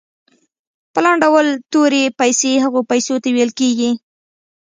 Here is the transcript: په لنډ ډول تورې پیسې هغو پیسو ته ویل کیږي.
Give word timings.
په 0.93 0.99
لنډ 1.05 1.19
ډول 1.23 1.47
تورې 1.71 2.03
پیسې 2.19 2.51
هغو 2.63 2.79
پیسو 2.91 3.15
ته 3.23 3.29
ویل 3.35 3.51
کیږي. 3.59 3.91